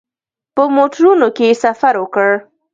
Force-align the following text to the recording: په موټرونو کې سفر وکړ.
په 0.55 0.63
موټرونو 0.75 1.27
کې 1.37 1.59
سفر 1.63 1.93
وکړ. 1.99 2.29